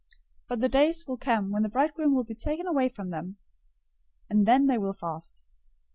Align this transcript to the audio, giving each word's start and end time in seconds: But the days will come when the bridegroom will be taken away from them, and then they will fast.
But 0.47 0.61
the 0.61 0.67
days 0.67 1.05
will 1.05 1.17
come 1.19 1.51
when 1.51 1.61
the 1.61 1.69
bridegroom 1.69 2.15
will 2.15 2.23
be 2.23 2.33
taken 2.33 2.65
away 2.65 2.89
from 2.89 3.11
them, 3.11 3.37
and 4.31 4.47
then 4.47 4.65
they 4.65 4.79
will 4.79 4.93
fast. 4.93 5.43